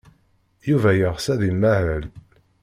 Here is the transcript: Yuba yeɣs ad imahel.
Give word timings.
Yuba 0.69 0.91
yeɣs 0.99 1.25
ad 1.33 1.41
imahel. 1.49 2.05